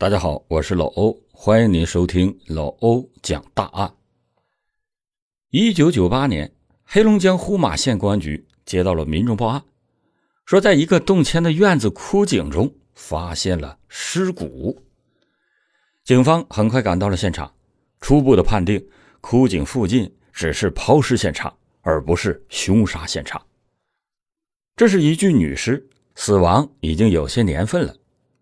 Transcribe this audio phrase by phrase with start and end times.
[0.00, 3.92] 大家好，我是老欧，欢迎您收听老欧讲大案。
[5.50, 6.52] 一九九八年，
[6.84, 9.60] 黑龙江呼玛县公安局接到了民众报案，
[10.44, 14.80] 说在一个动迁的院子枯井中发现了尸骨。
[16.04, 17.52] 警方很快赶到了现场，
[18.00, 18.88] 初步的判定
[19.20, 23.44] 枯井附近只是抛尸现场，而不是凶杀现场。
[24.76, 25.84] 这是一具女尸，
[26.14, 27.96] 死亡已经有些年份了。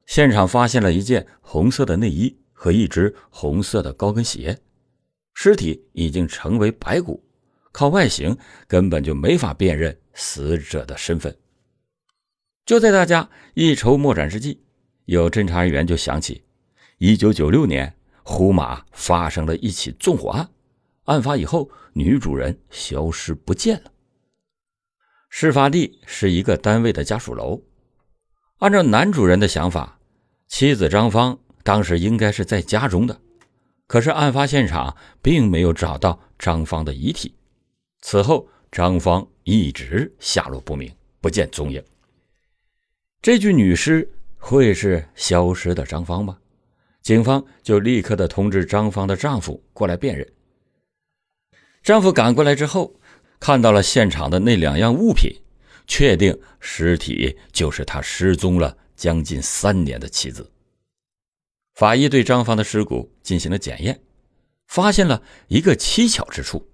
[0.06, 4.58] 现场发现了一件红色的内衣和一只红色的高跟鞋，
[5.34, 7.22] 尸体已经成为白骨，
[7.72, 11.36] 靠外形根本就没法辨认死者的身份。
[12.64, 14.62] 就在大家一筹莫展之际，
[15.04, 16.44] 有侦查人员就想起，
[16.98, 20.48] 一九九六年呼马发生了一起纵火案，
[21.04, 23.92] 案发以后女主人消失不见了。
[25.28, 27.62] 事发地是一个单位的家属楼，
[28.58, 29.95] 按照男主人的想法。
[30.48, 33.20] 妻子张芳当时应该是在家中的，
[33.86, 37.34] 可是案发现场并没有找到张芳的遗体。
[38.00, 40.90] 此后，张芳一直下落不明，
[41.20, 41.82] 不见踪影。
[43.20, 46.38] 这具女尸会是消失的张芳吗？
[47.02, 50.26] 警方就立刻的通知张芳的丈夫过来辨认。
[51.82, 52.94] 丈夫赶过来之后，
[53.38, 55.32] 看到了现场的那两样物品，
[55.86, 58.76] 确定尸体就是他失踪了。
[58.96, 60.50] 将近三年的妻子，
[61.74, 64.00] 法医对张芳的尸骨进行了检验，
[64.66, 66.66] 发现了一个蹊跷之处：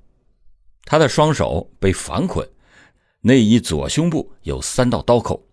[0.85, 2.49] 她的双手被反捆，
[3.21, 5.45] 内衣左胸部有三道刀口。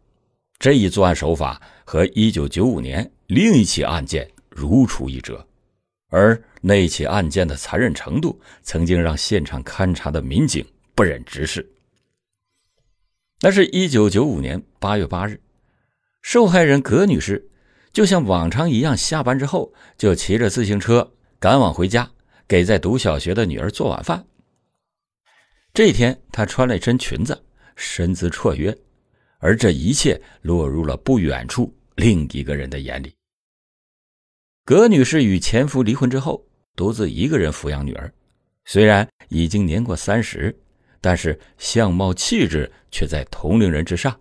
[0.59, 5.47] 这一作案手法和1995年另一起案件如出一辙，
[6.09, 11.67] 而那起案件的残忍程度，曾经让现场勘查的民警不忍直视。
[13.41, 15.39] 那是一九九五年八月八日。
[16.21, 17.49] 受害人葛女士
[17.91, 22.11] 就像往常一样，下班之后就骑着自行车赶往回家，
[22.47, 24.25] 给在读小学的女儿做晚饭。
[25.73, 27.43] 这天，她穿了一身裙子，
[27.75, 28.75] 身姿绰约，
[29.39, 33.13] 而这一切落入了不远处另一个人的眼里。
[34.65, 38.11] 葛女士与前夫离婚之后，独自一个人抚养女儿，
[38.65, 40.55] 虽然已经年过三十，
[41.01, 44.19] 但是相貌气质却在同龄人之上。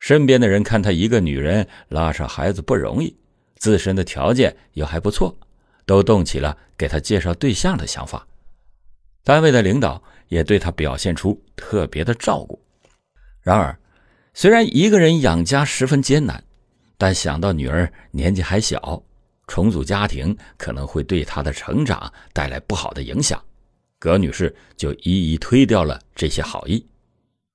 [0.00, 3.16] 身边的人看她一个女人拉扯孩子不容易，
[3.56, 5.38] 自身的条件又还不错，
[5.86, 8.26] 都动起了给她介绍对象的想法。
[9.22, 12.60] 单位的领导也对她表现出特别的照顾。
[13.42, 13.78] 然而，
[14.32, 16.42] 虽然一个人养家十分艰难，
[16.96, 19.02] 但想到女儿年纪还小，
[19.46, 23.42] 重组家庭可能会对她的成长带来不好的影响，
[23.98, 26.86] 葛女士就一一推掉了这些好意。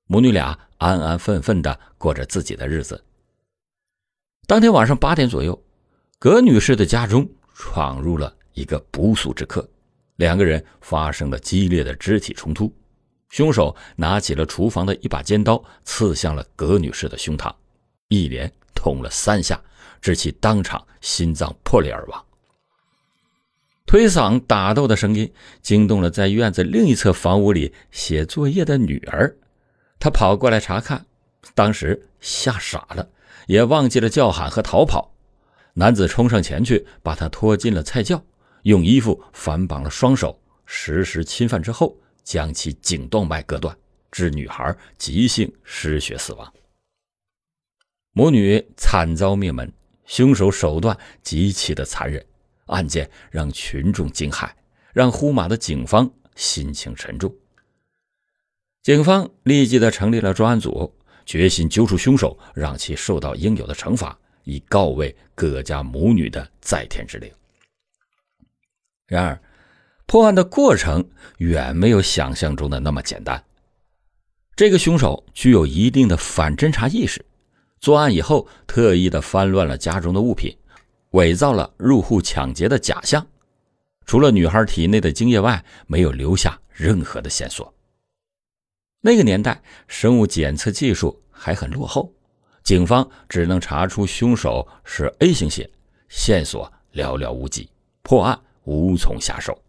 [0.07, 3.03] 母女俩安安分分的过着自己的日子。
[4.47, 5.59] 当天晚上八点左右，
[6.19, 9.67] 葛女士的家中闯入了一个不速之客，
[10.17, 12.73] 两个人发生了激烈的肢体冲突。
[13.29, 17.53] 凶手拿起了厨房的一把尖刀，刺向了葛女士的胸膛，
[18.07, 19.61] 一连捅了三下，
[19.99, 22.25] 致其当场心脏破裂而亡。
[23.85, 25.31] 推搡打斗的声音
[25.61, 29.35] 惊动了在院子另一侧房屋里写作业的女儿。
[29.99, 31.05] 他跑过来查看，
[31.53, 33.09] 当时吓傻了，
[33.47, 35.15] 也忘记了叫喊和逃跑。
[35.73, 38.23] 男子冲上前去，把他拖进了菜窖，
[38.63, 43.75] 用衣服反绑了双手，实施侵犯之后，将其颈动脉割断，
[44.11, 46.53] 致女孩急性失血死亡。
[48.13, 49.71] 母女惨遭灭门，
[50.05, 52.25] 凶手手段极其的残忍，
[52.67, 54.49] 案件让群众惊骇，
[54.93, 57.35] 让呼玛的警方心情沉重。
[58.85, 60.93] 警方立即的成立了专案组，
[61.25, 67.31] 决心揪出凶手，让其受到应有的惩罚，以告慰各家母女的在天之灵。
[69.07, 69.41] 然而，
[70.05, 71.03] 破案的过程
[71.39, 73.43] 远没有想象中的那么简单。
[74.55, 77.25] 这个凶手具有一定的反侦查意识，
[77.79, 80.55] 作案以后特意的翻乱了家中的物品，
[81.13, 83.25] 伪造了入户抢劫的假象，
[84.05, 87.73] 除了女孩体内的精液外，没有留下任何的线索。
[89.05, 92.11] 那个年代，生物检测技术还很落后，
[92.63, 95.69] 警方只能查出凶手是 A 型血，
[96.09, 97.69] 线索寥寥无几，
[98.01, 99.61] 破案无从下手。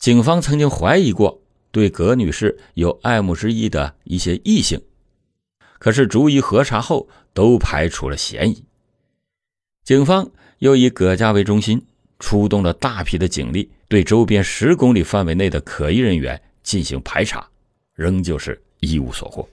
[0.00, 1.40] 警方曾经怀疑过
[1.70, 4.82] 对葛女士有爱慕之意的一些异性，
[5.78, 8.64] 可是逐一核查后都排除了嫌疑。
[9.84, 10.28] 警方
[10.58, 11.86] 又以葛家为中心，
[12.18, 17.48] 出动了大批的警力，对周边十公里范围内的可疑人员进行排查。
[17.96, 19.48] 仍旧是一无所获，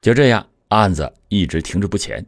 [0.00, 2.24] 就这样，案子一直停滞不前。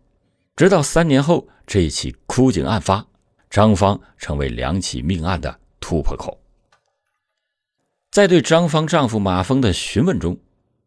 [0.56, 3.06] 直到三年后，这起枯井案发，
[3.48, 6.38] 张芳成为两起命案的突破口。
[8.10, 10.36] 在对张芳丈夫马峰的询问中，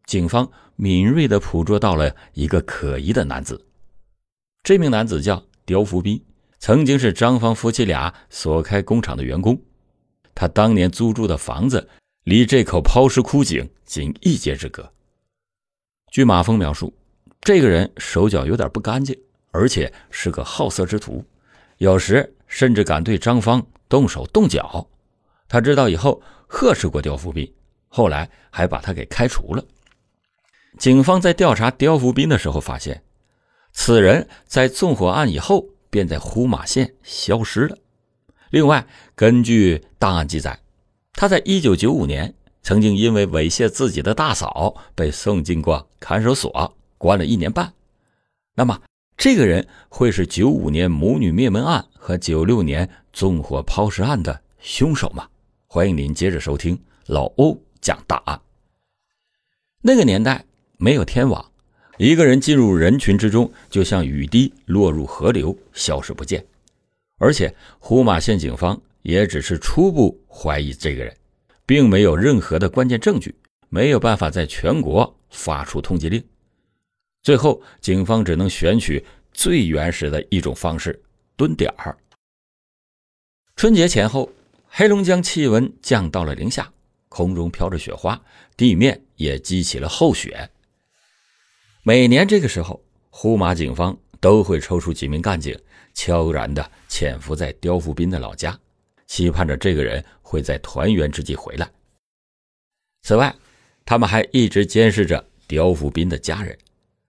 [0.04, 3.66] 警方敏锐地捕捉到了一个可疑的男子。
[4.62, 6.22] 这名男子叫刁福斌，
[6.58, 9.58] 曾经是张芳夫妻俩所开工厂的员工。
[10.34, 11.88] 他当年租住的房子
[12.24, 14.92] 离这口抛尸枯井仅一街之隔。
[16.10, 16.92] 据马峰描述，
[17.40, 19.18] 这个人手脚有点不干净。
[19.50, 21.24] 而且是个好色之徒，
[21.78, 24.86] 有时甚至敢对张芳动手动脚。
[25.48, 27.50] 他知道以后呵斥过刁福斌，
[27.88, 29.64] 后来还把他给开除了。
[30.78, 33.02] 警方在调查刁福斌的时候发现，
[33.72, 37.76] 此人在纵火案以后便在呼玛县消失了。
[38.50, 40.60] 另外，根据档案记载，
[41.12, 47.72] 他在1995年曾经因为猥亵自己的大嫂被送进过看守所，关了一年半。
[48.54, 48.80] 那么，
[49.16, 55.28] 这个人会是九五年母女灭门案和九六年纵火抛尸案的凶手吗？
[55.66, 58.40] 欢迎您接着收听老欧讲大案。
[59.80, 60.44] 那个年代
[60.76, 61.52] 没有天网，
[61.98, 66.44] 一个人进入人群之中，就像雨滴落入河流，消失不见。
[67.18, 71.16] 而且呼马县警方也只是初步怀疑这个人，
[71.64, 73.34] 并没有任何的关键证据，
[73.68, 76.22] 没有办法在全国发出通缉令。
[77.22, 81.02] 最后，警方只能选取最原始的一种方式
[81.36, 81.96] 蹲点儿。
[83.56, 84.30] 春节前后，
[84.68, 86.72] 黑龙江气温降到了零下，
[87.08, 88.20] 空中飘着雪花，
[88.56, 90.48] 地面也积起了厚雪。
[91.82, 95.58] 每年这个时候，呼玛警方都会抽出几名干警，
[95.92, 98.58] 悄然地潜伏在刁福斌的老家，
[99.08, 101.68] 期盼着这个人会在团圆之际回来。
[103.02, 103.34] 此外，
[103.84, 106.56] 他们还一直监视着刁福斌的家人。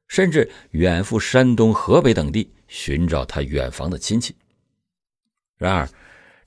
[0.07, 4.35] 甚至远赴山东、河北等地寻找他远房的亲戚。
[5.55, 5.87] 然而，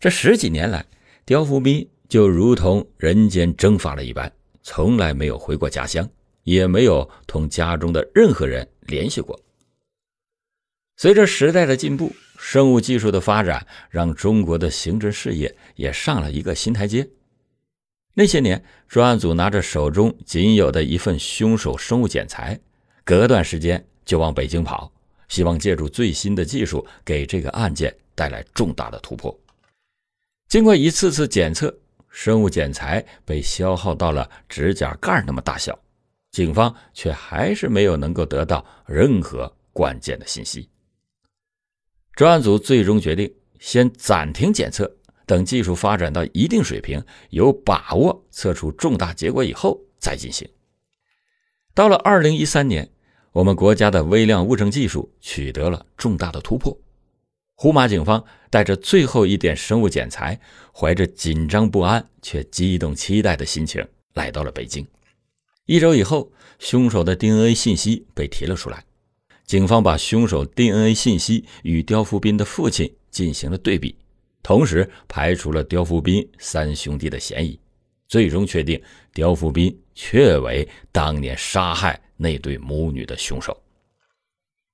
[0.01, 0.85] 这十几年来，
[1.25, 4.33] 刁福斌就如同人间蒸发了一般，
[4.65, 6.11] 从来没有回过家乡，
[6.43, 9.39] 也没有同家中的任何人联系过。
[11.03, 17.11] 随着时代的进步，生物技术的发展，让中国的刑侦事业也上了一个新台阶。
[18.15, 22.57] 那些年，专案组拿着手中仅有的一份凶手生物检材。
[23.03, 24.93] 隔段时间就往北京跑，
[25.27, 29.37] 希望借助最新的技术给这个案件带来重大的突破。
[30.47, 31.77] 经过一次次检测，
[32.11, 35.77] 生物检材被消耗到了指甲盖那么大小，
[36.31, 40.69] 警方却还是没有能够得到任何关键的信息。
[42.15, 50.49] 专案组最终决定先暂停检测，等技术发展到一定水平，有把握测出重大结果以后再进行。
[51.75, 52.91] 到了二零一三年，
[53.33, 56.79] 我们国家的微量物证技术取得了重大的突破。
[57.55, 60.39] 胡马警方带着最后一点生物检材，
[60.75, 64.87] 怀着紧张不安却激动期待的心情来到了北京。
[65.65, 68.85] 一周以后，凶手的 DNA 信息被提了出来。
[69.45, 73.95] 警方把凶手 DNA 信息与刁福斌的父亲进行了对比，
[74.43, 77.59] 同时排除了刁福斌三兄弟的嫌疑。
[78.09, 83.59] 最终确定，刁福斌确为当年杀害那对母女的凶手。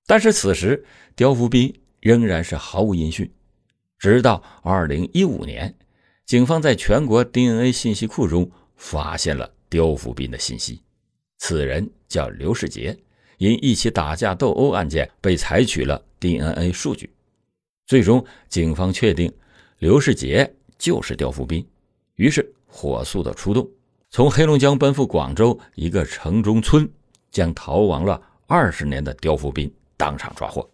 [0.07, 3.31] 但是此时，刁福斌仍然是毫无音讯。
[3.99, 5.75] 直到二零一五年，
[6.25, 10.83] 警方在全国 DNA 信息库中发现了刁福斌的信息。
[11.39, 12.97] 此人叫刘世杰，
[13.39, 17.11] 因一起打架斗殴案件被采取了 DNA 数据。
[17.87, 19.33] 最终，警方确定
[19.79, 21.67] 刘世杰就是刁福斌。
[22.17, 22.55] 于是。
[22.71, 23.67] 火速的出动，
[24.11, 26.87] 从黑龙江奔赴广州一个城中村，
[27.31, 30.69] 将逃亡了二十年的刁福斌当场抓获。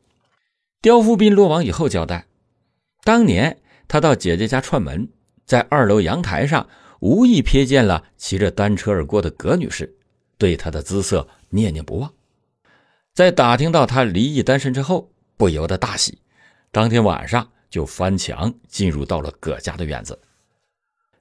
[0.82, 2.26] 刁福斌落网以后交代，
[3.04, 3.56] 当年
[3.86, 5.08] 他到姐姐家串门，
[5.46, 6.68] 在二楼阳台上
[6.98, 9.94] 无意瞥见了骑着单车而过的葛女士，
[10.36, 12.12] 对她的姿色念念不忘。
[13.14, 16.18] 在打听到她离异单身之后，不由得大喜，
[16.72, 20.20] 当天晚上就翻墙进入到了葛家的院子。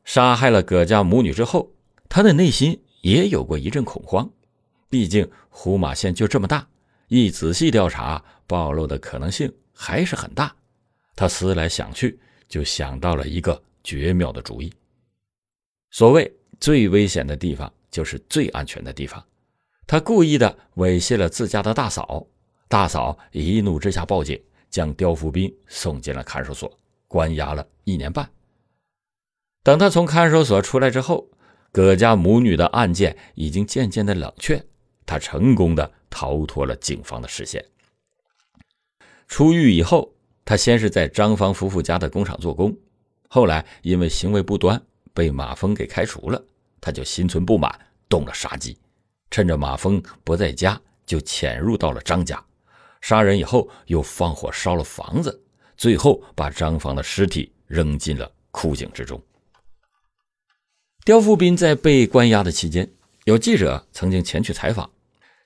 [0.04, 1.72] 杀害了葛家母女之后，
[2.10, 4.28] 他的内心也有过一阵恐慌。
[4.90, 6.68] 毕竟胡马县就这么大，
[7.10, 10.54] 一仔细调查，暴露的可能性还是很大。
[11.16, 12.20] 他思来想去，
[12.50, 14.74] 就想到了一个绝妙的主意。
[15.92, 19.24] 所谓最危险的地方，就是最安全的地方。
[19.86, 22.26] 他故意的猥亵了自家的大嫂，
[22.68, 26.72] 大嫂一怒之下报警，将刁福斌送进了看守所，
[27.08, 28.30] 关押了一年半。
[29.62, 31.28] 等他从看守所出来之后，
[31.72, 34.66] 葛家母女的案件已经渐渐的冷却，
[35.06, 37.64] 他成功的逃脱了警方的视线。
[39.28, 40.14] 出狱以后，
[40.46, 42.76] 他先是在张芳夫妇家的工厂做工，
[43.30, 44.82] 后来因为行为不端
[45.14, 46.44] 被马峰给开除了，
[46.82, 47.74] 他就心存不满，
[48.10, 48.78] 动了杀机，
[49.34, 52.40] 趁着马峰不在家，就潜入到了张家，
[53.02, 55.44] 杀人以后又放火烧了房子，
[55.76, 59.20] 最后把张芳的尸体扔进了枯井之中。
[61.04, 62.88] 刁富斌在被关押的期间，
[63.24, 64.88] 有记者曾经前去采访，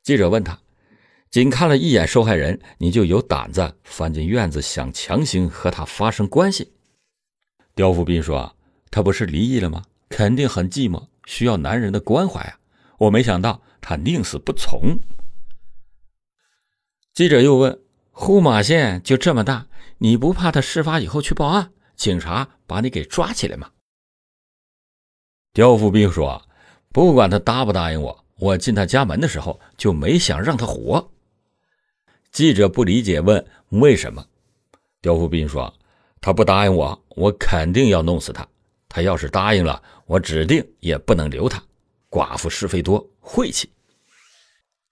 [0.04, 0.60] 记者问他。
[1.32, 6.74] 仅看了一眼受害人，你就有胆子翻进院子，想强行和他发生关系？
[7.74, 8.54] 刁富斌说
[8.92, 9.86] ：“他不是离异了吗？
[10.10, 12.60] 肯定很寂寞，需要男人的关怀啊！
[12.98, 15.00] 我没想到他宁死不从。”
[17.14, 17.80] 记者又问
[18.12, 23.72] ：“呼马县就这么大，你不怕他事发以后去报案，警察把你给抓起来吗？”
[25.54, 26.48] 刁富斌说
[26.94, 31.12] ：“不管他答不答应我，我进他家门的时候就没想让他活。”
[32.32, 34.24] 记者不理解，问：“为什么？”
[35.02, 35.74] 刁富斌说
[36.22, 38.48] ：“他不答应我，我肯定要弄死他。
[38.88, 41.64] 他要是答应了，我指定也不能留他。
[42.10, 43.72] 寡妇是非多，晦气。”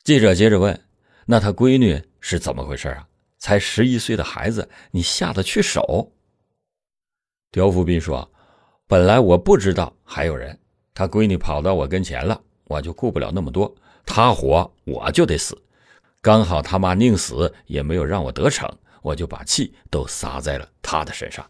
[0.03, 0.79] 记者接着问
[1.25, 3.07] ：“那他闺女是怎么回事啊？
[3.37, 6.11] 才十一岁的孩子，你下得去手？”
[7.51, 8.31] 刁富斌说
[8.87, 10.59] ：“本来我不知道还有人，
[10.93, 13.73] 他闺女跑到我跟前了，我就顾不了那么多。
[14.05, 15.59] 他活，我就得死。”
[16.21, 18.67] 刚好他妈宁死也没有让我得逞，
[19.03, 21.47] 我就把气都撒在了他的身上。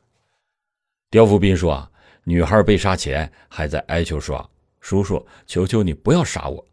[1.09, 1.89] 刁富斌说
[2.25, 4.47] ：“女孩被杀前还在哀求说
[4.85, 6.63] ：‘叔叔，求求你不要杀我。’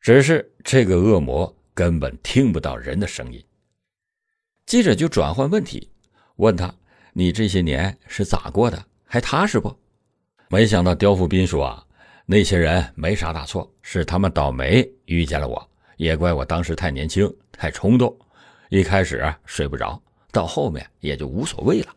[0.00, 3.44] 只是这个恶魔根本听不到人的声音。”
[4.66, 5.90] 记者就转换问题，
[6.36, 6.72] 问他
[7.12, 8.86] ：“你这些年是咋过的？
[9.04, 9.76] 还踏实不？”
[10.48, 11.84] 没想到刁富斌说：“啊，
[12.24, 15.68] 那些人没啥大错，是他们倒霉遇见了我。”
[15.98, 18.16] 也怪我当时太年轻、太冲动，
[18.70, 21.92] 一开始睡不着，到后面也就无所谓了。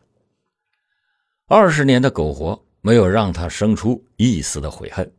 [1.48, 5.12] 二十年的苟活没有让他生出一丝的悔恨。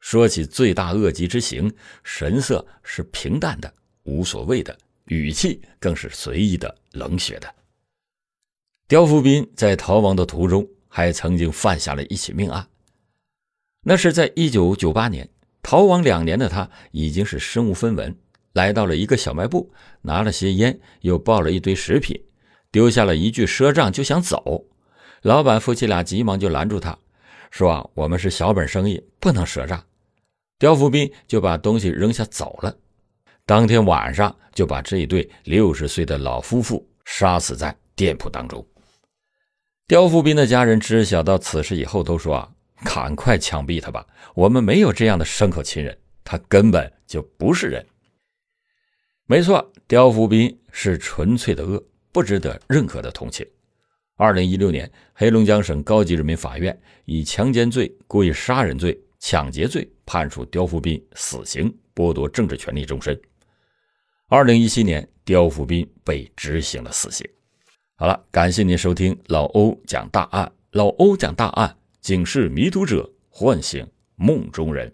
[0.00, 7.48] 说起罪大恶极之行，神色是平淡的、无所谓的，语气更是随意的、冷血的。
[8.88, 12.66] 刁富斌在逃亡的途中，还曾经犯下了一起命案。
[13.84, 15.28] 那是在一九九八年，
[15.62, 18.12] 逃亡两年的他已经是身无分文。
[18.54, 22.20] 来到了一个小卖部，拿了些烟，又抱了一堆食品，
[22.72, 24.66] 丢下了一句赊账就想走。
[25.22, 26.98] 老板夫妻俩急忙就拦住他，
[27.52, 29.84] 说啊：“我们是小本生意，不能赊账。”
[30.58, 32.74] 刁富斌就把东西扔下走了。
[33.44, 38.66] 当天晚上就把这一对六十岁的老夫妇杀死在店铺当中。
[39.86, 42.50] 刁富斌的家人知晓到此事以后，都说：“啊，
[42.84, 44.06] 赶快枪毙他吧！
[44.34, 47.84] 我们没有这样的牲口亲人，他根本就不是人。”
[49.28, 53.46] 没错，刁富斌是纯粹的恶，不值得任何的同情。
[54.16, 63.18] 二零一六年，黑龙江省高级人民法院以强奸罪、故意杀人罪、抢劫罪判处刁富斌死刑，剥夺政治权利终身。
[64.28, 67.26] 二零一七年，刁富斌被执行了死刑。
[67.96, 74.92] 好了，感谢您收听老欧讲大案，老欧讲大案，警示迷途者，唤醒梦中人。